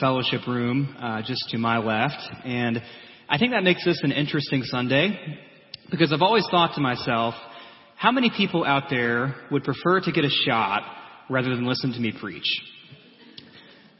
[0.00, 2.18] fellowship room uh, just to my left.
[2.44, 2.82] And
[3.28, 5.38] I think that makes this an interesting Sunday
[5.90, 7.34] because I've always thought to myself,
[7.96, 10.82] how many people out there would prefer to get a shot
[11.28, 12.48] rather than listen to me preach?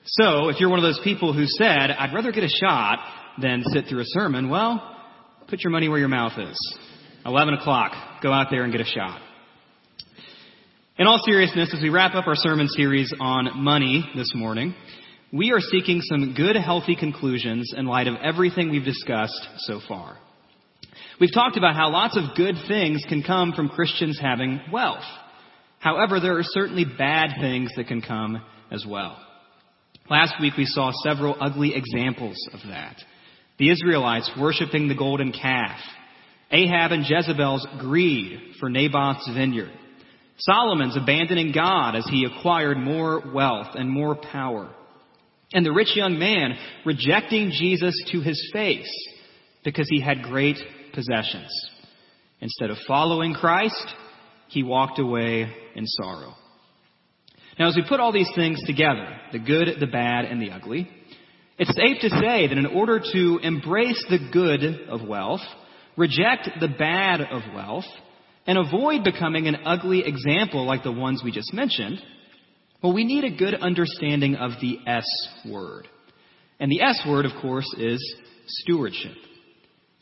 [0.06, 2.98] So, if you're one of those people who said, I'd rather get a shot
[3.40, 4.96] than sit through a sermon, well,
[5.48, 6.78] put your money where your mouth is.
[7.26, 7.92] 11 o'clock,
[8.22, 9.20] go out there and get a shot.
[10.98, 14.74] In all seriousness, as we wrap up our sermon series on money this morning,
[15.32, 20.16] we are seeking some good, healthy conclusions in light of everything we've discussed so far.
[21.20, 25.04] We've talked about how lots of good things can come from Christians having wealth.
[25.78, 29.18] However, there are certainly bad things that can come as well.
[30.08, 32.96] Last week we saw several ugly examples of that.
[33.58, 35.78] The Israelites worshiping the golden calf,
[36.50, 39.70] Ahab and Jezebel's greed for Naboth's vineyard,
[40.38, 44.74] Solomon's abandoning God as he acquired more wealth and more power,
[45.52, 48.90] and the rich young man rejecting Jesus to his face
[49.64, 50.58] because he had great
[50.94, 51.50] possessions.
[52.40, 53.94] Instead of following Christ,
[54.48, 56.34] he walked away in sorrow.
[57.58, 60.88] Now, as we put all these things together, the good, the bad, and the ugly,
[61.58, 65.42] it's safe to say that in order to embrace the good of wealth,
[65.96, 67.84] reject the bad of wealth,
[68.46, 72.00] and avoid becoming an ugly example like the ones we just mentioned,
[72.82, 75.06] well, we need a good understanding of the S
[75.46, 75.86] word.
[76.58, 79.16] And the S word, of course, is stewardship.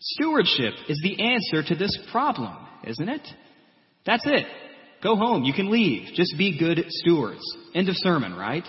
[0.01, 3.27] Stewardship is the answer to this problem, isn't it?
[4.07, 4.47] That's it.
[5.03, 5.45] Go home.
[5.45, 6.15] You can leave.
[6.15, 7.43] Just be good stewards.
[7.75, 8.65] End of sermon, right?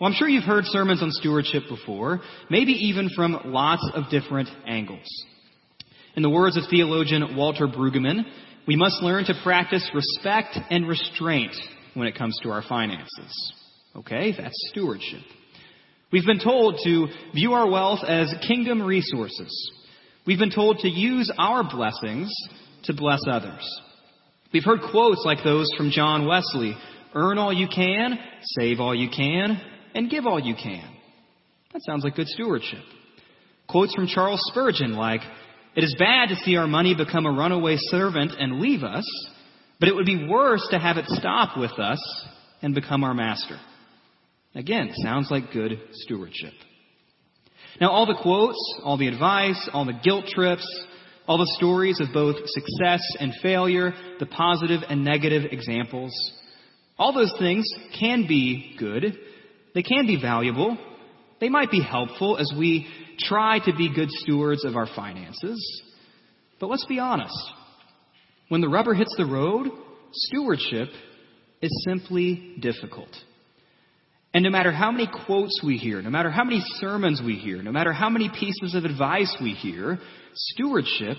[0.00, 2.20] Well, I'm sure you've heard sermons on stewardship before,
[2.50, 5.06] maybe even from lots of different angles.
[6.14, 8.24] In the words of theologian Walter Brueggemann,
[8.66, 11.54] we must learn to practice respect and restraint
[11.98, 13.52] when it comes to our finances.
[13.96, 15.22] Okay, that's stewardship.
[16.10, 19.72] We've been told to view our wealth as kingdom resources.
[20.26, 22.32] We've been told to use our blessings
[22.84, 23.66] to bless others.
[24.52, 26.74] We've heard quotes like those from John Wesley
[27.14, 28.18] earn all you can,
[28.58, 29.60] save all you can,
[29.94, 30.88] and give all you can.
[31.72, 32.82] That sounds like good stewardship.
[33.68, 35.20] Quotes from Charles Spurgeon like,
[35.76, 39.04] It is bad to see our money become a runaway servant and leave us,
[39.80, 42.00] but it would be worse to have it stop with us
[42.62, 43.58] and become our master.
[44.54, 46.54] Again, sounds like good stewardship.
[47.80, 50.66] Now, all the quotes, all the advice, all the guilt trips,
[51.28, 56.12] all the stories of both success and failure, the positive and negative examples,
[56.98, 57.64] all those things
[58.00, 59.16] can be good.
[59.74, 60.76] They can be valuable.
[61.40, 62.88] They might be helpful as we
[63.18, 65.82] try to be good stewards of our finances.
[66.58, 67.36] But let's be honest.
[68.48, 69.68] When the rubber hits the road,
[70.12, 70.88] stewardship
[71.60, 73.10] is simply difficult.
[74.34, 77.62] And no matter how many quotes we hear, no matter how many sermons we hear,
[77.62, 79.98] no matter how many pieces of advice we hear,
[80.34, 81.16] stewardship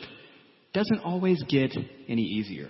[0.74, 1.76] doesn't always get
[2.08, 2.70] any easier.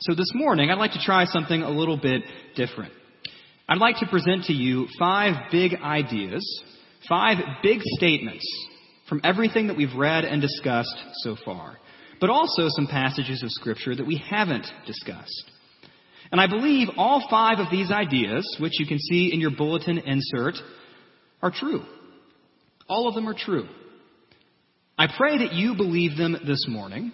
[0.00, 2.22] So this morning, I'd like to try something a little bit
[2.56, 2.92] different.
[3.68, 6.62] I'd like to present to you five big ideas,
[7.08, 8.44] five big statements
[9.08, 11.76] from everything that we've read and discussed so far,
[12.20, 15.50] but also some passages of Scripture that we haven't discussed.
[16.30, 19.98] And I believe all five of these ideas, which you can see in your bulletin
[19.98, 20.54] insert,
[21.42, 21.82] are true.
[22.88, 23.66] All of them are true.
[24.98, 27.12] I pray that you believe them this morning,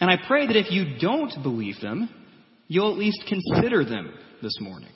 [0.00, 2.08] and I pray that if you don't believe them,
[2.68, 4.88] you'll at least consider them this morning.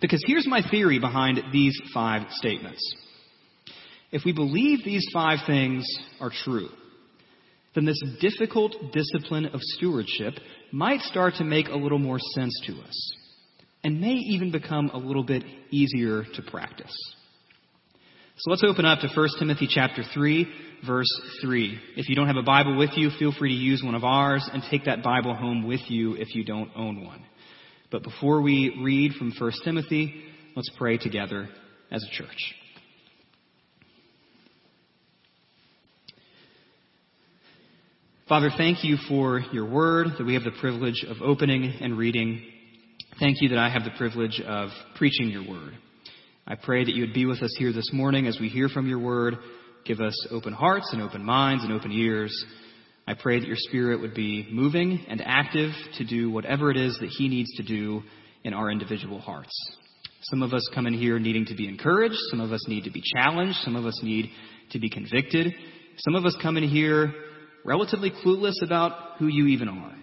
[0.00, 2.80] Because here's my theory behind these five statements.
[4.10, 5.86] If we believe these five things
[6.20, 6.70] are true,
[7.74, 10.34] then this difficult discipline of stewardship
[10.72, 13.12] might start to make a little more sense to us
[13.82, 16.94] and may even become a little bit easier to practice.
[18.36, 20.48] So let's open up to 1 Timothy chapter 3
[20.86, 21.08] verse
[21.42, 21.78] 3.
[21.96, 24.48] If you don't have a Bible with you, feel free to use one of ours
[24.52, 27.24] and take that Bible home with you if you don't own one.
[27.90, 30.24] But before we read from 1 Timothy,
[30.56, 31.48] let's pray together
[31.90, 32.54] as a church.
[38.26, 42.42] Father, thank you for your word that we have the privilege of opening and reading.
[43.20, 45.74] Thank you that I have the privilege of preaching your word.
[46.46, 48.88] I pray that you would be with us here this morning as we hear from
[48.88, 49.34] your word.
[49.84, 52.34] Give us open hearts and open minds and open ears.
[53.06, 56.96] I pray that your spirit would be moving and active to do whatever it is
[57.00, 58.04] that he needs to do
[58.42, 59.52] in our individual hearts.
[60.30, 62.16] Some of us come in here needing to be encouraged.
[62.30, 63.58] Some of us need to be challenged.
[63.58, 64.30] Some of us need
[64.70, 65.52] to be convicted.
[65.98, 67.12] Some of us come in here
[67.64, 69.94] relatively clueless about who you even are.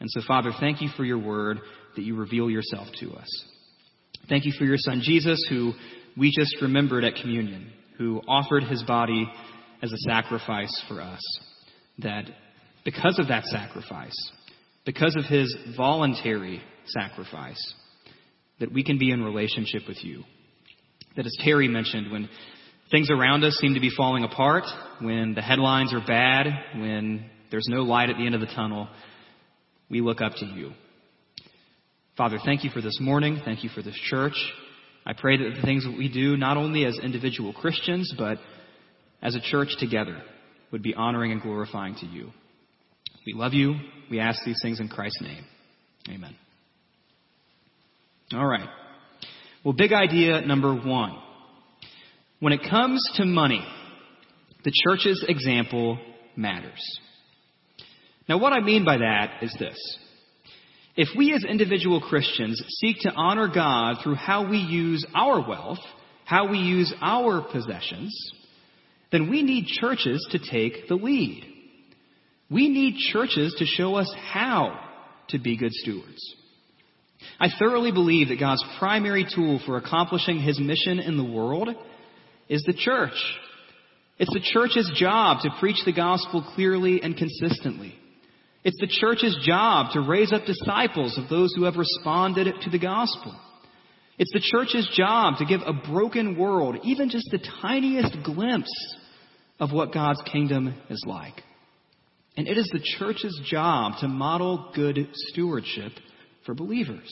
[0.00, 1.60] And so, Father, thank you for your word
[1.96, 3.44] that you reveal yourself to us.
[4.28, 5.72] Thank you for your son Jesus who
[6.16, 9.30] we just remembered at communion, who offered his body
[9.82, 11.20] as a sacrifice for us.
[11.98, 12.24] That
[12.84, 14.16] because of that sacrifice,
[14.84, 17.74] because of his voluntary sacrifice,
[18.60, 20.24] that we can be in relationship with you.
[21.16, 22.28] That as Terry mentioned, when
[22.90, 24.64] things around us seem to be falling apart,
[25.00, 26.46] when the headlines are bad,
[26.76, 28.88] when there's no light at the end of the tunnel,
[29.90, 30.72] we look up to you.
[32.16, 33.40] Father, thank you for this morning.
[33.44, 34.34] Thank you for this church.
[35.04, 38.38] I pray that the things that we do, not only as individual Christians, but
[39.20, 40.22] as a church together,
[40.70, 42.30] would be honoring and glorifying to you.
[43.26, 43.74] We love you.
[44.10, 45.44] We ask these things in Christ's name.
[46.08, 46.36] Amen.
[48.32, 48.68] All right.
[49.64, 51.16] Well, big idea number one.
[52.44, 53.66] When it comes to money,
[54.64, 55.98] the church's example
[56.36, 57.00] matters.
[58.28, 59.78] Now, what I mean by that is this.
[60.94, 65.78] If we as individual Christians seek to honor God through how we use our wealth,
[66.26, 68.14] how we use our possessions,
[69.10, 71.46] then we need churches to take the lead.
[72.50, 74.78] We need churches to show us how
[75.30, 76.20] to be good stewards.
[77.40, 81.70] I thoroughly believe that God's primary tool for accomplishing his mission in the world
[82.48, 83.16] is the church.
[84.18, 87.94] It's the church's job to preach the gospel clearly and consistently.
[88.62, 92.78] It's the church's job to raise up disciples of those who have responded to the
[92.78, 93.38] gospel.
[94.16, 98.96] It's the church's job to give a broken world even just the tiniest glimpse
[99.58, 101.42] of what God's kingdom is like.
[102.36, 105.92] And it is the church's job to model good stewardship
[106.46, 107.08] for believers.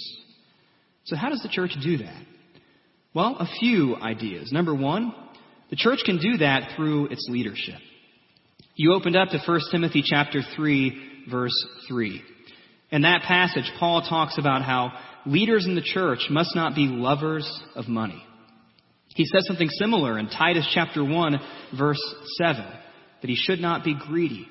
[1.05, 2.23] So, how does the church do that?
[3.15, 4.53] Well, a few ideas.
[4.53, 5.15] Number one,
[5.71, 7.79] the church can do that through its leadership.
[8.75, 12.23] You opened up to 1 Timothy chapter 3 verse 3.
[12.91, 14.93] In that passage, Paul talks about how
[15.27, 18.23] leaders in the church must not be lovers of money.
[19.09, 21.41] He says something similar in Titus chapter 1
[21.79, 22.65] verse 7,
[23.21, 24.49] that he should not be greedy.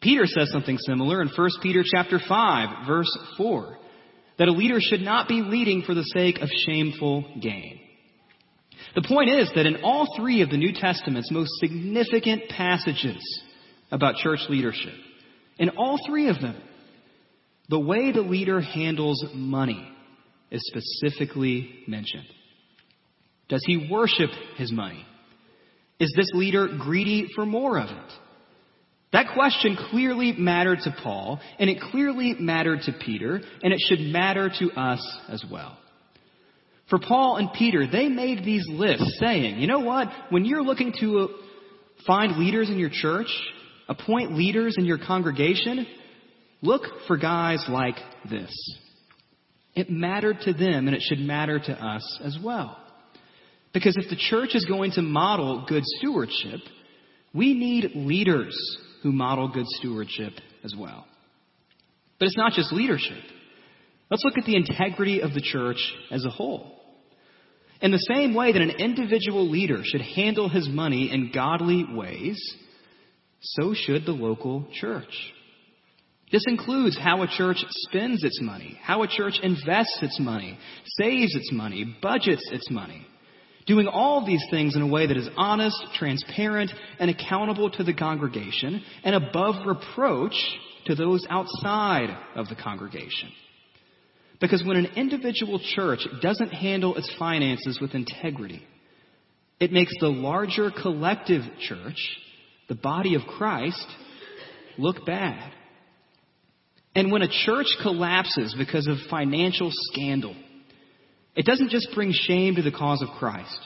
[0.00, 3.78] Peter says something similar in 1 Peter chapter 5 verse 4,
[4.38, 7.80] that a leader should not be leading for the sake of shameful gain.
[8.94, 13.22] The point is that in all three of the New Testament's most significant passages
[13.90, 14.94] about church leadership,
[15.58, 16.56] in all three of them,
[17.68, 19.88] the way the leader handles money
[20.50, 22.26] is specifically mentioned.
[23.48, 25.04] Does he worship his money?
[25.98, 28.12] Is this leader greedy for more of it?
[29.14, 34.00] That question clearly mattered to Paul, and it clearly mattered to Peter, and it should
[34.00, 35.78] matter to us as well.
[36.90, 40.08] For Paul and Peter, they made these lists saying, you know what?
[40.30, 41.26] When you're looking to uh,
[42.04, 43.28] find leaders in your church,
[43.88, 45.86] appoint leaders in your congregation,
[46.60, 48.52] look for guys like this.
[49.76, 52.76] It mattered to them and it should matter to us as well.
[53.72, 56.58] Because if the church is going to model good stewardship,
[57.32, 58.56] we need leaders
[59.04, 60.32] who model good stewardship
[60.64, 61.06] as well.
[62.18, 63.22] But it's not just leadership.
[64.10, 65.76] Let's look at the integrity of the church
[66.10, 66.80] as a whole.
[67.82, 72.38] In the same way that an individual leader should handle his money in godly ways,
[73.40, 75.32] so should the local church.
[76.32, 80.58] This includes how a church spends its money, how a church invests its money,
[80.98, 83.06] saves its money, budgets its money.
[83.66, 87.94] Doing all these things in a way that is honest, transparent, and accountable to the
[87.94, 90.34] congregation, and above reproach
[90.86, 93.30] to those outside of the congregation.
[94.40, 98.62] Because when an individual church doesn't handle its finances with integrity,
[99.60, 101.96] it makes the larger collective church
[102.68, 103.86] the body of Christ,
[104.78, 105.52] look bad.
[106.94, 110.34] And when a church collapses because of financial scandal,
[111.34, 113.58] it doesn't just bring shame to the cause of Christ.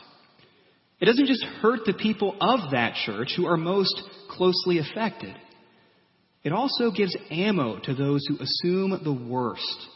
[1.00, 5.34] It doesn't just hurt the people of that church who are most closely affected.
[6.42, 9.87] It also gives ammo to those who assume the worst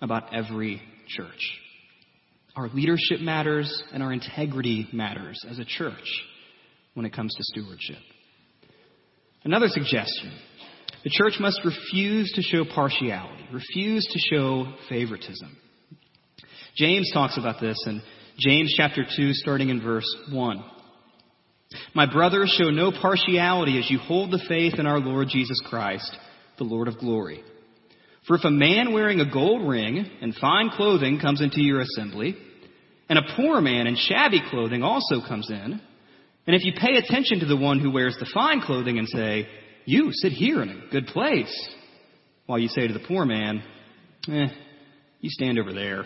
[0.00, 1.58] about every church.
[2.54, 6.26] Our leadership matters and our integrity matters as a church
[6.94, 8.02] when it comes to stewardship.
[9.44, 10.32] Another suggestion
[11.04, 15.56] the church must refuse to show partiality, refuse to show favoritism.
[16.76, 18.02] James talks about this in
[18.38, 20.64] James chapter 2, starting in verse 1.
[21.94, 26.10] My brothers, show no partiality as you hold the faith in our Lord Jesus Christ,
[26.58, 27.42] the Lord of glory.
[28.26, 32.36] For if a man wearing a gold ring and fine clothing comes into your assembly,
[33.08, 35.80] and a poor man in shabby clothing also comes in,
[36.46, 39.46] and if you pay attention to the one who wears the fine clothing and say,
[39.84, 41.68] You sit here in a good place,
[42.46, 43.62] while you say to the poor man,
[44.28, 44.46] Eh,
[45.20, 46.04] you stand over there,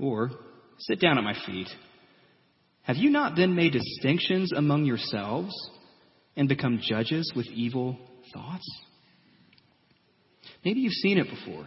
[0.00, 0.30] or
[0.78, 1.68] sit down at my feet,
[2.82, 5.54] Have you not then made distinctions among yourselves
[6.36, 7.98] and become judges with evil
[8.32, 8.66] thoughts?
[10.64, 11.66] Maybe you've seen it before.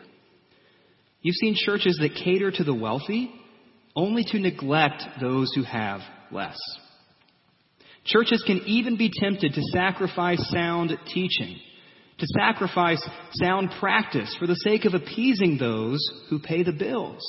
[1.21, 3.31] You've seen churches that cater to the wealthy
[3.95, 6.57] only to neglect those who have less.
[8.05, 11.57] Churches can even be tempted to sacrifice sound teaching,
[12.17, 13.01] to sacrifice
[13.33, 15.99] sound practice for the sake of appeasing those
[16.29, 17.21] who pay the bills.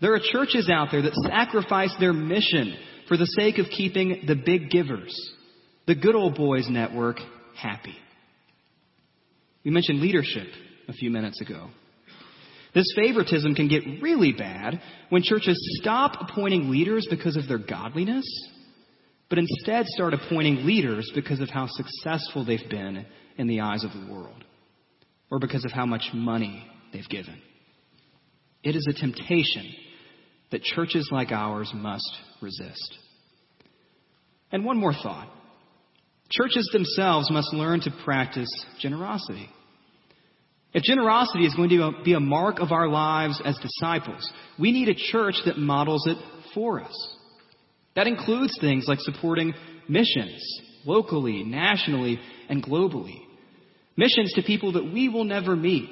[0.00, 2.76] There are churches out there that sacrifice their mission
[3.08, 5.14] for the sake of keeping the big givers,
[5.86, 7.18] the good old boys network,
[7.56, 7.96] happy.
[9.64, 10.46] We mentioned leadership
[10.86, 11.68] a few minutes ago.
[12.74, 18.24] This favoritism can get really bad when churches stop appointing leaders because of their godliness,
[19.28, 23.04] but instead start appointing leaders because of how successful they've been
[23.36, 24.44] in the eyes of the world,
[25.30, 27.40] or because of how much money they've given.
[28.62, 29.66] It is a temptation
[30.50, 32.98] that churches like ours must resist.
[34.50, 35.28] And one more thought.
[36.30, 39.48] Churches themselves must learn to practice generosity.
[40.74, 44.88] If generosity is going to be a mark of our lives as disciples, we need
[44.88, 46.18] a church that models it
[46.54, 47.16] for us.
[47.94, 49.54] That includes things like supporting
[49.88, 50.40] missions,
[50.84, 53.20] locally, nationally, and globally.
[53.96, 55.90] Missions to people that we will never meet.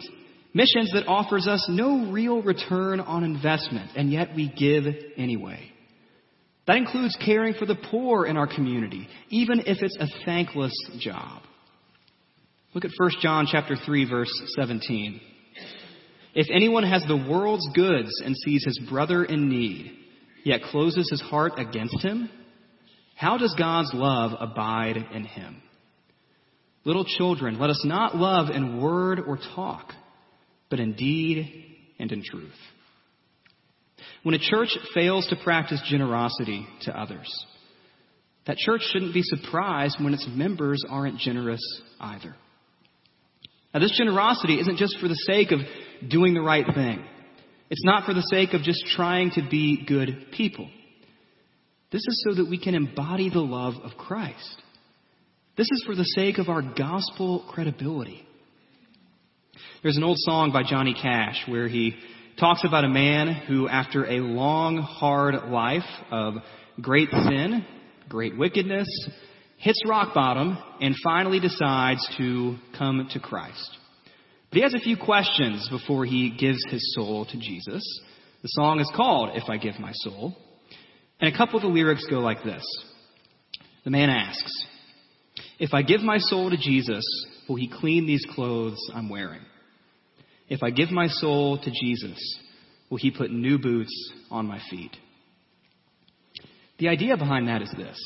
[0.57, 4.87] Missions that offers us no real return on investment, and yet we give
[5.19, 5.71] anyway.
[6.67, 11.43] That includes caring for the poor in our community, even if it's a thankless job.
[12.73, 15.21] Look at 1 John chapter 3 verse 17.
[16.35, 19.93] If anyone has the world's goods and sees his brother in need,
[20.43, 22.31] yet closes his heart against him,
[23.15, 25.61] how does God's love abide in him?
[26.87, 29.93] Little children, let us not love in word or talk,
[30.71, 31.65] but in deed
[31.99, 32.53] and in truth.
[34.23, 37.47] When a church fails to practice generosity to others,
[38.47, 41.61] that church shouldn't be surprised when its members aren't generous
[42.01, 42.35] either.
[43.73, 45.61] Now, this generosity isn't just for the sake of
[46.09, 47.05] doing the right thing.
[47.69, 50.69] It's not for the sake of just trying to be good people.
[51.91, 54.63] This is so that we can embody the love of Christ.
[55.57, 58.27] This is for the sake of our gospel credibility.
[59.83, 61.95] There's an old song by Johnny Cash where he
[62.39, 66.35] talks about a man who, after a long, hard life of
[66.81, 67.65] great sin,
[68.09, 68.89] great wickedness,
[69.57, 73.79] hits rock bottom, and finally decides to come to Christ.
[74.51, 77.83] But he has a few questions before he gives his soul to Jesus.
[78.43, 80.37] The song is called If I Give My Soul.
[81.21, 82.65] And a couple of the lyrics go like this
[83.85, 84.53] The man asks,
[85.59, 87.05] If I give my soul to Jesus,
[87.49, 89.43] will he clean these clothes I'm wearing?
[90.49, 92.39] If I give my soul to Jesus,
[92.91, 94.97] will he put new boots on my feet?
[96.79, 97.99] The idea behind that is this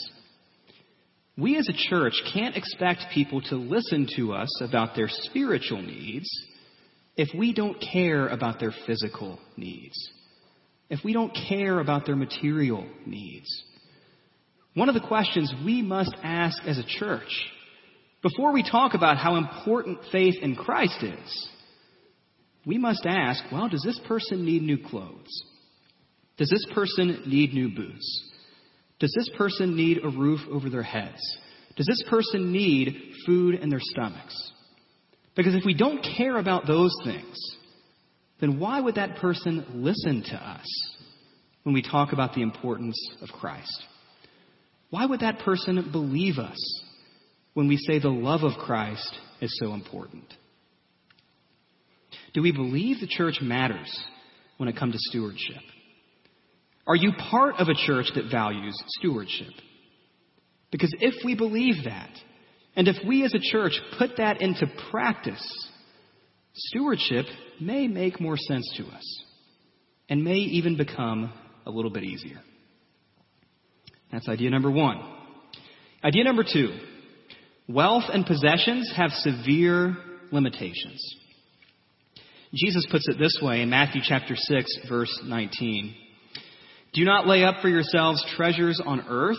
[1.36, 6.28] we as a church can't expect people to listen to us about their spiritual needs
[7.16, 9.96] if we don't care about their physical needs,
[10.90, 13.48] if we don't care about their material needs.
[14.74, 17.50] One of the questions we must ask as a church
[18.22, 21.48] before we talk about how important faith in Christ is,
[22.66, 25.44] we must ask, well, does this person need new clothes?
[26.36, 28.30] Does this person need new boots?
[28.98, 31.20] Does this person need a roof over their heads?
[31.76, 34.52] Does this person need food in their stomachs?
[35.34, 37.36] Because if we don't care about those things,
[38.40, 40.66] then why would that person listen to us
[41.62, 43.84] when we talk about the importance of Christ?
[44.90, 46.84] Why would that person believe us
[47.54, 50.24] when we say the love of Christ is so important?
[52.34, 53.98] Do we believe the church matters
[54.56, 55.62] when it comes to stewardship?
[56.86, 59.52] Are you part of a church that values stewardship?
[60.70, 62.10] Because if we believe that,
[62.76, 65.68] and if we as a church put that into practice,
[66.54, 67.26] stewardship
[67.60, 69.24] may make more sense to us
[70.08, 71.32] and may even become
[71.66, 72.40] a little bit easier.
[74.12, 75.00] That's idea number one.
[76.02, 76.78] Idea number two
[77.72, 79.96] wealth and possessions have severe
[80.30, 81.16] limitations.
[82.54, 85.94] Jesus puts it this way in Matthew chapter 6, verse 19.
[86.92, 89.38] Do not lay up for yourselves treasures on earth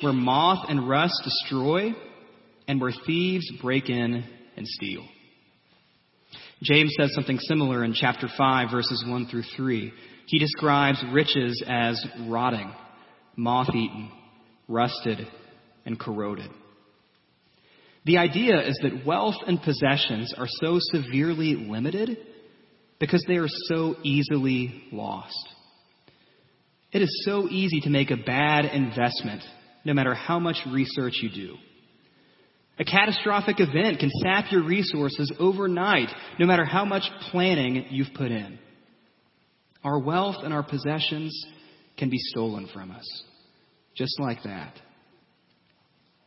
[0.00, 1.94] where moth and rust destroy
[2.68, 4.24] and where thieves break in
[4.56, 5.04] and steal.
[6.62, 9.92] James says something similar in chapter 5, verses 1 through 3.
[10.26, 12.72] He describes riches as rotting,
[13.36, 14.10] moth eaten,
[14.68, 15.26] rusted,
[15.84, 16.50] and corroded.
[18.06, 22.16] The idea is that wealth and possessions are so severely limited
[23.00, 25.48] because they are so easily lost.
[26.92, 29.42] It is so easy to make a bad investment,
[29.84, 31.56] no matter how much research you do.
[32.78, 36.08] A catastrophic event can sap your resources overnight,
[36.38, 38.60] no matter how much planning you've put in.
[39.82, 41.44] Our wealth and our possessions
[41.98, 43.24] can be stolen from us,
[43.96, 44.74] just like that.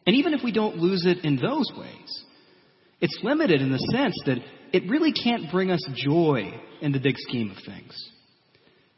[0.09, 2.23] And even if we don't lose it in those ways,
[2.99, 4.39] it's limited in the sense that
[4.73, 6.51] it really can't bring us joy
[6.81, 8.09] in the big scheme of things.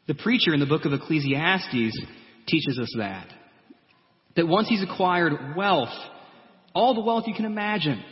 [0.06, 2.00] The preacher in the book of Ecclesiastes
[2.46, 3.26] teaches us that.
[4.36, 5.92] That once he's acquired wealth,
[6.74, 8.02] all the wealth you can imagine,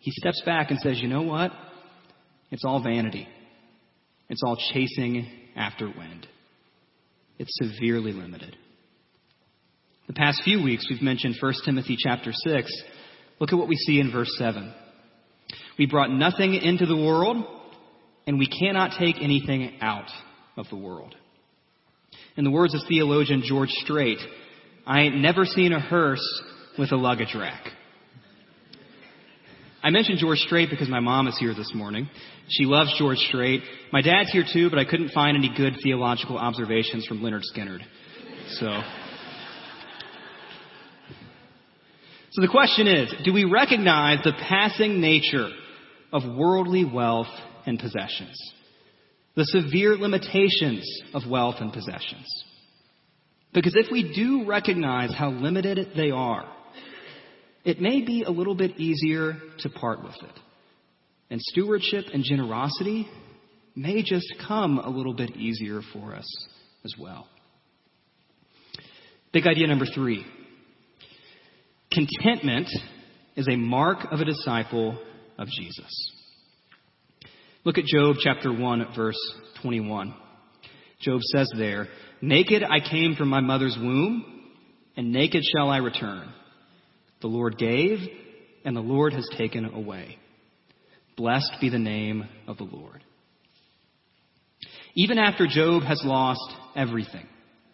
[0.00, 1.52] he steps back and says, you know what?
[2.50, 3.28] It's all vanity.
[4.28, 6.26] It's all chasing after wind.
[7.38, 8.56] It's severely limited.
[10.10, 12.82] The past few weeks we've mentioned 1 Timothy chapter 6.
[13.38, 14.74] Look at what we see in verse 7.
[15.78, 17.36] We brought nothing into the world,
[18.26, 20.10] and we cannot take anything out
[20.56, 21.14] of the world.
[22.36, 24.18] In the words of theologian George Strait,
[24.84, 26.42] I ain't never seen a hearse
[26.76, 27.68] with a luggage rack.
[29.80, 32.10] I mentioned George Strait because my mom is here this morning.
[32.48, 33.62] She loves George Strait.
[33.92, 37.82] My dad's here too, but I couldn't find any good theological observations from Lynyrd Skynyrd.
[38.58, 38.82] So.
[42.30, 45.48] So the question is, do we recognize the passing nature
[46.12, 47.28] of worldly wealth
[47.66, 48.36] and possessions?
[49.36, 50.84] the severe limitations
[51.14, 52.26] of wealth and possessions.
[53.52, 56.46] Because if we do recognize how limited they are,
[57.64, 60.38] it may be a little bit easier to part with it.
[61.30, 63.08] And stewardship and generosity
[63.76, 66.48] may just come a little bit easier for us
[66.84, 67.26] as well.
[69.32, 70.26] Big idea number three
[71.92, 72.68] contentment
[73.36, 74.98] is a mark of a disciple
[75.38, 76.12] of Jesus.
[77.64, 79.18] Look at Job chapter 1, verse
[79.62, 80.14] 21.
[81.00, 81.88] Job says there,
[82.20, 84.24] Naked I came from my mother's womb,
[84.96, 86.32] and naked shall I return.
[87.20, 87.98] The Lord gave,
[88.64, 90.18] and the Lord has taken away.
[91.16, 93.02] Blessed be the name of the Lord.
[94.94, 97.26] Even after Job has lost everything,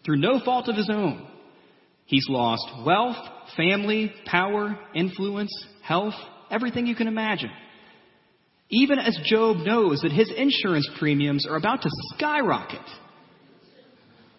[0.04, 1.26] through no fault of his own,
[2.06, 3.16] he's lost wealth,
[3.56, 6.14] family, power, influence, health,
[6.50, 7.50] everything you can imagine.
[8.68, 12.80] Even as Job knows that his insurance premiums are about to skyrocket,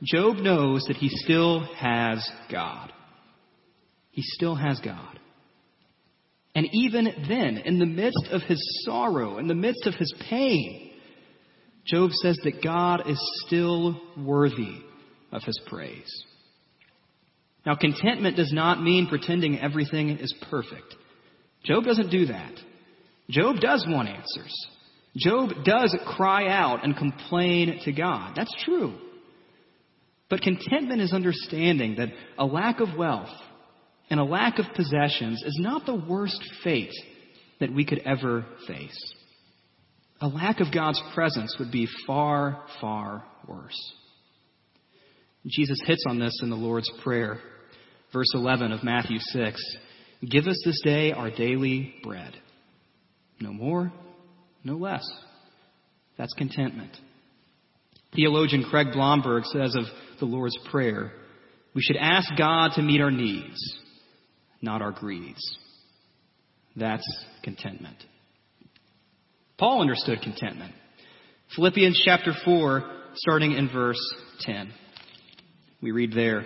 [0.03, 2.91] Job knows that he still has God.
[4.11, 5.19] He still has God.
[6.53, 10.91] And even then, in the midst of his sorrow, in the midst of his pain,
[11.85, 14.81] Job says that God is still worthy
[15.31, 16.11] of his praise.
[17.67, 20.95] Now, contentment does not mean pretending everything is perfect.
[21.65, 22.53] Job doesn't do that.
[23.29, 24.67] Job does want answers.
[25.17, 28.37] Job does cry out and complain to God.
[28.37, 28.93] That's true.
[30.29, 33.35] But contentment is understanding that a lack of wealth
[34.09, 36.93] and a lack of possessions is not the worst fate
[37.59, 39.13] that we could ever face.
[40.21, 43.93] A lack of God's presence would be far, far worse.
[45.45, 47.41] Jesus hits on this in the Lord's Prayer,
[48.13, 49.77] verse 11 of Matthew 6.
[50.27, 52.33] Give us this day our daily bread.
[53.39, 53.91] No more,
[54.63, 55.07] no less.
[56.17, 56.91] That's contentment.
[58.15, 59.83] Theologian Craig Blomberg says of
[60.19, 61.11] the Lord's Prayer,
[61.75, 63.57] we should ask God to meet our needs,
[64.61, 65.57] not our greeds.
[66.75, 67.07] That's
[67.43, 67.97] contentment.
[69.57, 70.73] Paul understood contentment.
[71.55, 72.83] Philippians chapter 4,
[73.15, 73.99] starting in verse
[74.41, 74.71] 10.
[75.81, 76.45] We read there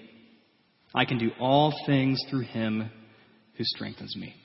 [0.93, 2.89] I can do all things through him
[3.57, 4.35] who strengthens me.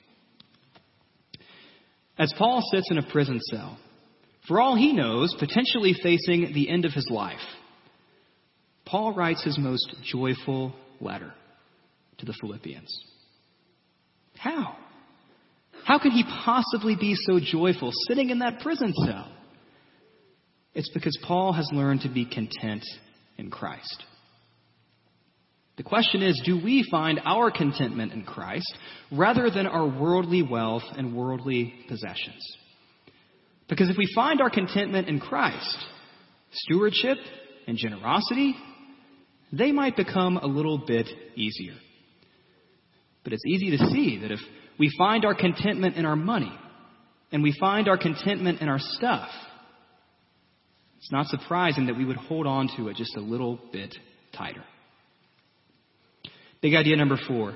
[2.17, 3.77] As Paul sits in a prison cell,
[4.47, 7.39] for all he knows, potentially facing the end of his life,
[8.85, 11.33] Paul writes his most joyful letter
[12.19, 13.03] to the Philippians.
[14.37, 14.75] How?
[15.83, 19.31] How can he possibly be so joyful sitting in that prison cell?
[20.73, 22.85] It's because Paul has learned to be content
[23.37, 24.03] in Christ.
[25.77, 28.75] The question is, do we find our contentment in Christ
[29.11, 32.43] rather than our worldly wealth and worldly possessions?
[33.69, 35.77] Because if we find our contentment in Christ,
[36.51, 37.17] stewardship
[37.67, 38.55] and generosity,
[39.53, 41.75] they might become a little bit easier.
[43.23, 44.39] But it's easy to see that if
[44.79, 46.51] we find our contentment in our money
[47.31, 49.29] and we find our contentment in our stuff,
[50.97, 53.95] it's not surprising that we would hold on to it just a little bit
[54.35, 54.63] tighter.
[56.61, 57.53] Big idea number four.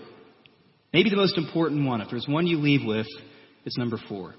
[0.94, 2.02] Maybe the most important one.
[2.02, 3.08] If there's one you leave with,
[3.66, 4.36] it's number four.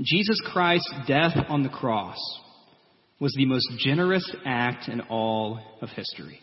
[0.00, 2.18] Jesus Christ's death on the cross
[3.20, 6.40] was the most generous act in all of history.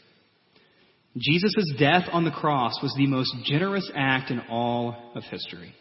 [1.17, 5.73] Jesus' death on the cross was the most generous act in all of history.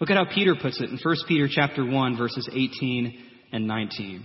[0.00, 3.18] Look at how Peter puts it in 1 Peter chapter 1 verses 18
[3.52, 4.24] and 19.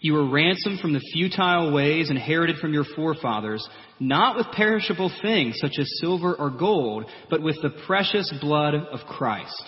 [0.00, 3.66] You were ransomed from the futile ways inherited from your forefathers,
[3.98, 9.00] not with perishable things such as silver or gold, but with the precious blood of
[9.06, 9.62] Christ,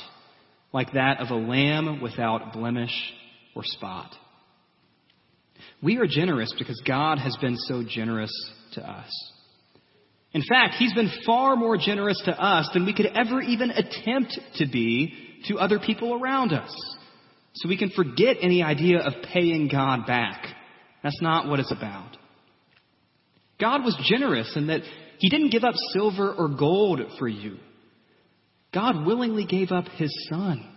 [0.72, 3.12] like that of a lamb without blemish
[3.54, 4.14] or spot.
[5.82, 8.32] We are generous because God has been so generous
[8.74, 9.10] to us.
[10.32, 14.38] In fact, He's been far more generous to us than we could ever even attempt
[14.56, 15.12] to be
[15.48, 16.72] to other people around us.
[17.54, 20.46] So we can forget any idea of paying God back.
[21.02, 22.16] That's not what it's about.
[23.60, 24.80] God was generous in that
[25.18, 27.56] He didn't give up silver or gold for you.
[28.72, 30.68] God willingly gave up His Son.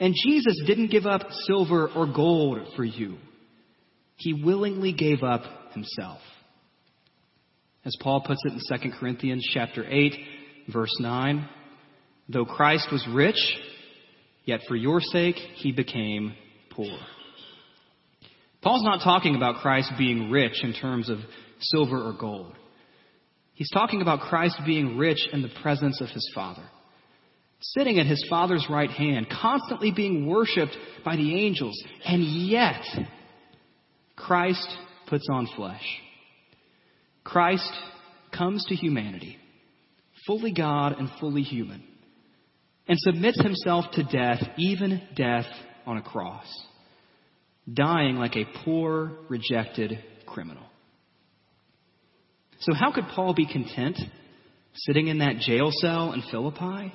[0.00, 3.18] And Jesus didn't give up silver or gold for you.
[4.16, 6.20] He willingly gave up Himself.
[7.84, 10.14] As Paul puts it in 2 Corinthians chapter 8,
[10.72, 11.48] verse 9,
[12.30, 13.36] though Christ was rich,
[14.44, 16.34] Yet for your sake, he became
[16.70, 16.98] poor.
[18.62, 21.18] Paul's not talking about Christ being rich in terms of
[21.60, 22.54] silver or gold.
[23.54, 26.64] He's talking about Christ being rich in the presence of his Father,
[27.60, 32.82] sitting at his Father's right hand, constantly being worshiped by the angels, and yet
[34.16, 34.68] Christ
[35.06, 35.84] puts on flesh.
[37.22, 37.72] Christ
[38.36, 39.38] comes to humanity,
[40.26, 41.82] fully God and fully human
[42.86, 45.46] and submits himself to death, even death
[45.86, 46.46] on a cross,
[47.72, 50.64] dying like a poor, rejected criminal.
[52.60, 53.98] So, how could Paul be content
[54.74, 56.92] sitting in that jail cell in Philippi?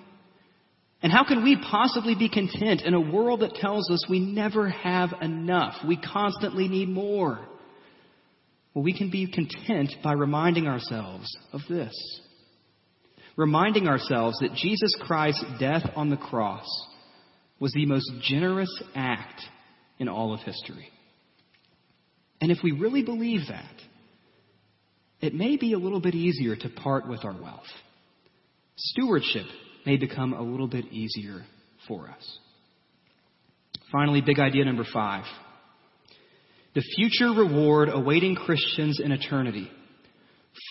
[1.02, 4.70] And how can we possibly be content in a world that tells us we never
[4.70, 5.76] have enough?
[5.88, 7.40] We constantly need more.
[8.74, 11.94] Well, we can be content by reminding ourselves of this
[13.40, 16.68] reminding ourselves that Jesus Christ's death on the cross
[17.58, 19.42] was the most generous act
[19.98, 20.90] in all of history.
[22.42, 23.74] And if we really believe that,
[25.22, 27.64] it may be a little bit easier to part with our wealth.
[28.76, 29.46] Stewardship
[29.86, 31.46] may become a little bit easier
[31.88, 32.40] for us.
[33.90, 35.24] Finally, big idea number five.
[36.76, 39.72] The future reward awaiting Christians in eternity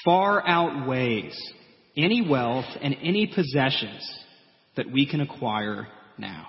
[0.04, 1.34] far outweighs
[1.98, 4.08] any wealth and any possessions
[4.76, 6.46] that we can acquire now.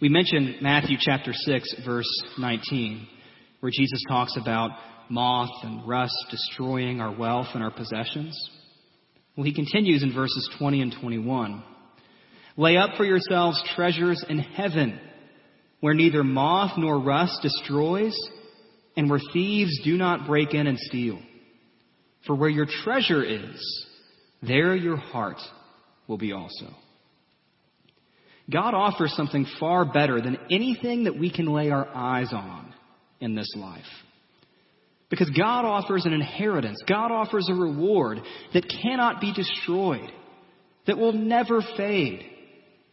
[0.00, 3.06] We mentioned Matthew chapter 6 verse 19
[3.60, 4.72] where Jesus talks about
[5.08, 8.50] moth and rust destroying our wealth and our possessions.
[9.36, 11.62] Well, he continues in verses 20 and 21.
[12.56, 14.98] Lay up for yourselves treasures in heaven
[15.80, 18.16] where neither moth nor rust destroys
[18.96, 21.20] and where thieves do not break in and steal.
[22.26, 23.86] For where your treasure is,
[24.42, 25.40] there your heart
[26.06, 26.68] will be also.
[28.50, 32.72] God offers something far better than anything that we can lay our eyes on
[33.20, 33.84] in this life.
[35.10, 38.18] Because God offers an inheritance, God offers a reward
[38.54, 40.10] that cannot be destroyed,
[40.86, 42.24] that will never fade,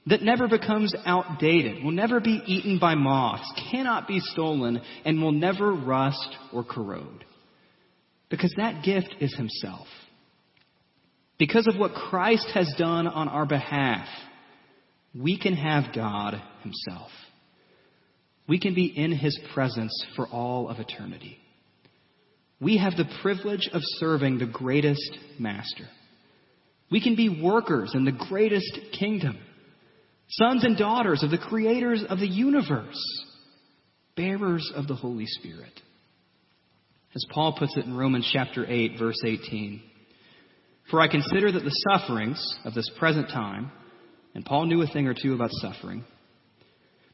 [0.08, 5.32] that never becomes outdated, will never be eaten by moths, cannot be stolen, and will
[5.32, 7.26] never rust or corrode.
[8.30, 9.88] Because that gift is Himself.
[11.38, 14.08] Because of what Christ has done on our behalf,
[15.15, 17.10] we can have God Himself.
[18.48, 21.38] We can be in His presence for all of eternity.
[22.62, 25.88] We have the privilege of serving the greatest master.
[26.92, 29.38] We can be workers in the greatest kingdom,
[30.30, 33.00] sons and daughters of the creators of the universe,
[34.18, 35.72] bearers of the Holy Spirit.
[37.15, 39.82] As Paul puts it in Romans chapter 8, verse 18.
[40.91, 43.72] For I consider that the sufferings of this present time,
[44.36, 46.04] and Paul knew a thing or two about suffering,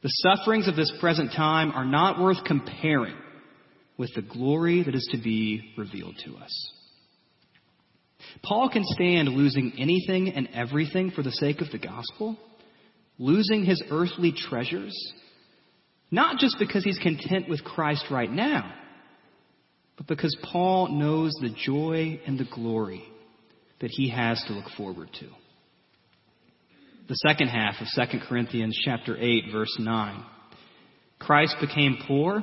[0.02, 3.16] the sufferings of this present time are not worth comparing
[3.96, 6.72] with the glory that is to be revealed to us.
[8.42, 12.36] Paul can stand losing anything and everything for the sake of the gospel,
[13.18, 14.94] losing his earthly treasures,
[16.10, 18.74] not just because he's content with Christ right now
[19.96, 23.02] but because Paul knows the joy and the glory
[23.80, 25.28] that he has to look forward to.
[27.08, 30.24] The second half of 2 Corinthians chapter 8 verse 9.
[31.18, 32.42] Christ became poor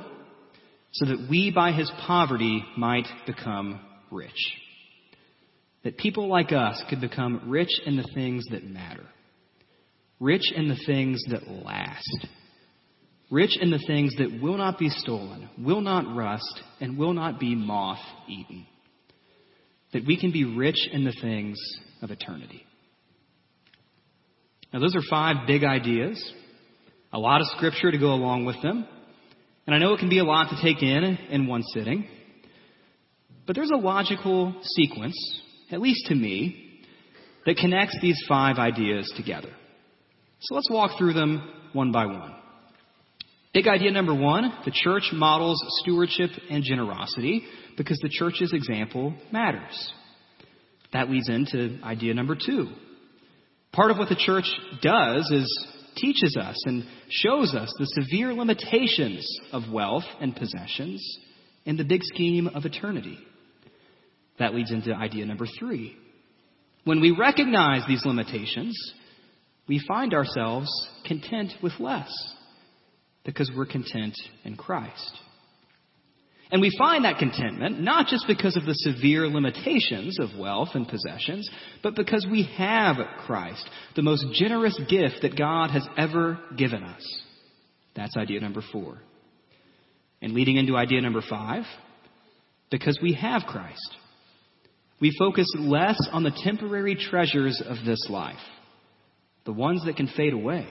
[0.92, 4.30] so that we by his poverty might become rich.
[5.82, 9.04] That people like us could become rich in the things that matter.
[10.18, 12.26] Rich in the things that last.
[13.30, 17.40] Rich in the things that will not be stolen, will not rust, and will not
[17.40, 18.66] be moth eaten.
[19.92, 21.58] That we can be rich in the things
[22.02, 22.64] of eternity.
[24.72, 26.32] Now, those are five big ideas,
[27.12, 28.86] a lot of scripture to go along with them.
[29.66, 32.06] And I know it can be a lot to take in in one sitting.
[33.46, 35.16] But there's a logical sequence,
[35.70, 36.82] at least to me,
[37.46, 39.50] that connects these five ideas together.
[40.40, 42.34] So let's walk through them one by one.
[43.54, 47.44] Big idea number one the church models stewardship and generosity
[47.76, 49.92] because the church's example matters.
[50.92, 52.68] That leads into idea number two.
[53.72, 54.50] Part of what the church
[54.82, 61.18] does is teaches us and shows us the severe limitations of wealth and possessions
[61.64, 63.18] in the big scheme of eternity.
[64.40, 65.96] That leads into idea number three.
[66.82, 68.76] When we recognize these limitations,
[69.68, 70.68] we find ourselves
[71.06, 72.12] content with less
[73.24, 75.18] because we're content in Christ.
[76.50, 80.86] And we find that contentment not just because of the severe limitations of wealth and
[80.86, 81.50] possessions,
[81.82, 87.02] but because we have Christ, the most generous gift that God has ever given us.
[87.96, 88.98] That's idea number four.
[90.20, 91.64] And leading into idea number five,
[92.70, 93.96] because we have Christ.
[95.00, 98.36] We focus less on the temporary treasures of this life,
[99.44, 100.68] the ones that can fade away,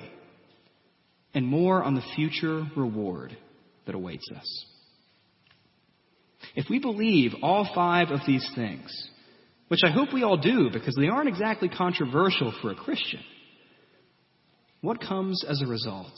[1.34, 3.36] and more on the future reward
[3.86, 4.65] that awaits us.
[6.56, 8.91] If we believe all five of these things,
[9.69, 13.22] which I hope we all do because they aren't exactly controversial for a Christian,
[14.82, 16.12] what comes as a result?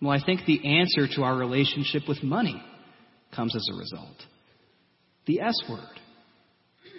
[0.00, 2.60] Well, I think the answer to our relationship with money
[3.34, 4.16] comes as a result.
[5.26, 6.00] The S word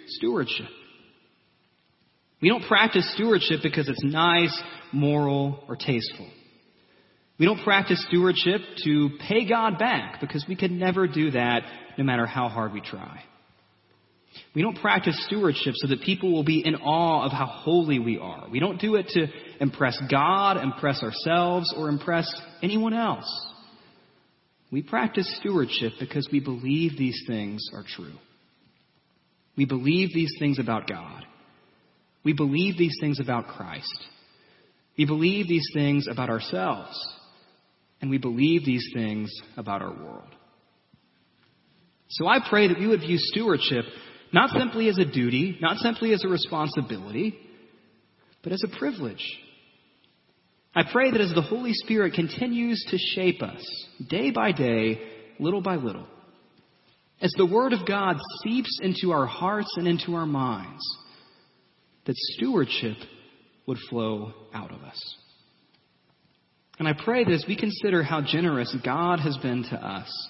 [0.06, 0.66] stewardship.
[2.40, 4.56] We don't practice stewardship because it's nice,
[4.92, 6.28] moral, or tasteful.
[7.38, 11.62] We don't practice stewardship to pay God back because we could never do that
[11.98, 13.22] no matter how hard we try.
[14.54, 18.18] We don't practice stewardship so that people will be in awe of how holy we
[18.18, 18.48] are.
[18.50, 19.26] We don't do it to
[19.60, 22.30] impress God, impress ourselves, or impress
[22.62, 23.26] anyone else.
[24.70, 28.14] We practice stewardship because we believe these things are true.
[29.56, 31.24] We believe these things about God.
[32.24, 34.04] We believe these things about Christ.
[34.98, 37.15] We believe these things about ourselves
[38.00, 40.28] and we believe these things about our world.
[42.08, 43.84] So I pray that we would view stewardship
[44.32, 47.38] not simply as a duty, not simply as a responsibility,
[48.42, 49.24] but as a privilege.
[50.74, 53.64] I pray that as the Holy Spirit continues to shape us
[54.08, 55.00] day by day,
[55.38, 56.06] little by little,
[57.20, 60.82] as the Word of God seeps into our hearts and into our minds,
[62.04, 62.96] that stewardship
[63.66, 65.16] would flow out of us.
[66.78, 70.28] And I pray that as we consider how generous God has been to us,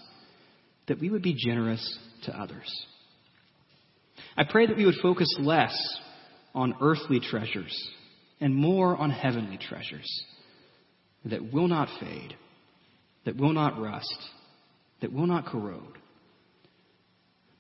[0.86, 2.70] that we would be generous to others.
[4.36, 5.76] I pray that we would focus less
[6.54, 7.74] on earthly treasures
[8.40, 10.24] and more on heavenly treasures
[11.24, 12.34] that will not fade,
[13.24, 14.16] that will not rust,
[15.00, 15.98] that will not corrode,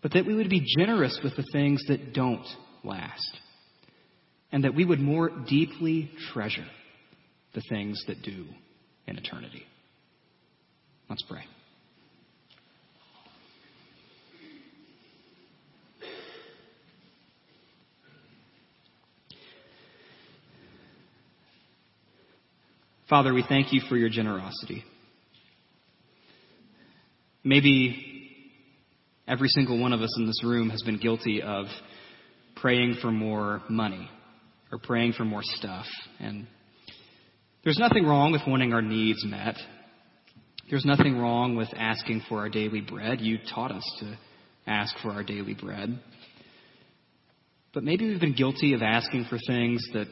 [0.00, 2.46] but that we would be generous with the things that don't
[2.84, 3.38] last,
[4.52, 6.66] and that we would more deeply treasure
[7.54, 8.44] the things that do
[9.06, 9.64] in eternity.
[11.08, 11.44] Let's pray.
[23.08, 24.84] Father, we thank you for your generosity.
[27.44, 28.50] Maybe
[29.28, 31.66] every single one of us in this room has been guilty of
[32.56, 34.10] praying for more money
[34.72, 35.86] or praying for more stuff
[36.18, 36.48] and
[37.66, 39.56] there's nothing wrong with wanting our needs met.
[40.70, 43.20] There's nothing wrong with asking for our daily bread.
[43.20, 44.16] You taught us to
[44.68, 45.98] ask for our daily bread.
[47.74, 50.06] But maybe we've been guilty of asking for things that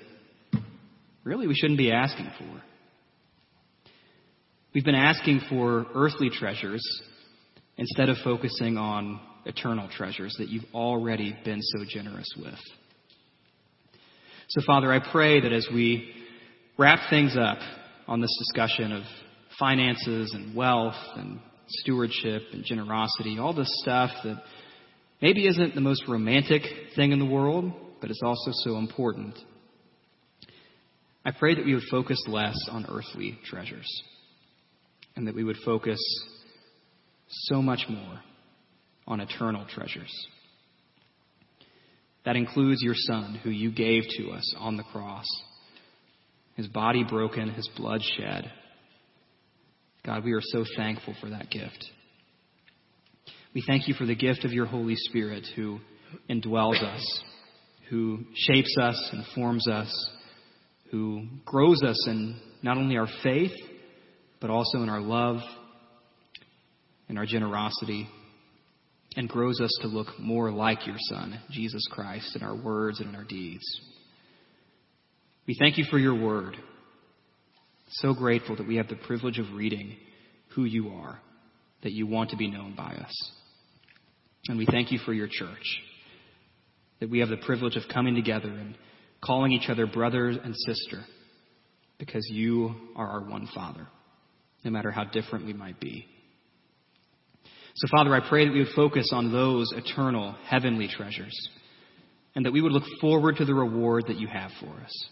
[1.23, 2.63] really we shouldn't be asking for.
[4.75, 6.83] We've been asking for earthly treasures
[7.77, 12.59] instead of focusing on eternal treasures that you've already been so generous with.
[14.49, 16.24] So, Father, I pray that as we
[16.79, 17.59] wrap things up
[18.07, 19.03] on this discussion of
[19.59, 24.43] finances and wealth and stewardship and generosity, all the stuff that
[25.23, 26.63] maybe isn't the most romantic
[26.97, 29.39] thing in the world, but it's also so important.
[31.25, 33.89] I pray that we would focus less on earthly treasures
[35.17, 35.99] and that we would focus
[37.29, 38.21] so much more
[39.07, 40.13] on eternal treasures.
[42.25, 45.27] That includes your Son, who you gave to us on the cross,
[46.57, 48.51] his body broken, his blood shed.
[50.05, 51.87] God, we are so thankful for that gift.
[53.55, 55.79] We thank you for the gift of your Holy Spirit who
[56.29, 57.23] indwells us,
[57.89, 60.11] who shapes us and forms us,
[60.91, 63.53] who grows us in not only our faith,
[64.41, 65.39] but also in our love
[67.09, 68.09] and our generosity,
[69.17, 73.11] and grows us to look more like your Son, Jesus Christ, in our words and
[73.11, 73.65] in our deeds.
[75.47, 76.57] We thank you for your word.
[77.89, 79.97] So grateful that we have the privilege of reading
[80.55, 81.21] who you are,
[81.83, 83.31] that you want to be known by us.
[84.49, 85.81] And we thank you for your church,
[87.01, 88.77] that we have the privilege of coming together and
[89.23, 91.03] calling each other brother and sister
[91.99, 93.87] because you are our one Father,
[94.65, 96.07] no matter how different we might be.
[97.77, 101.37] So, Father, I pray that we would focus on those eternal, heavenly treasures,
[102.35, 105.09] and that we would look forward to the reward that you have for us.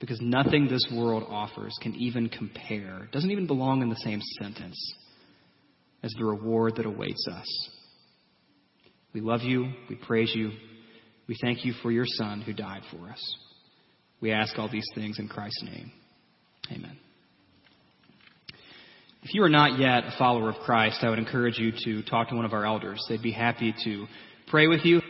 [0.00, 4.94] Because nothing this world offers can even compare, doesn't even belong in the same sentence
[6.02, 7.68] as the reward that awaits us.
[9.12, 10.52] We love you, we praise you,
[11.28, 13.36] we thank you for your Son who died for us.
[14.20, 15.92] We ask all these things in Christ's name.
[16.72, 16.98] Amen.
[19.22, 22.30] If you are not yet a follower of Christ, I would encourage you to talk
[22.30, 23.04] to one of our elders.
[23.08, 24.06] They'd be happy to
[24.48, 25.02] pray with you.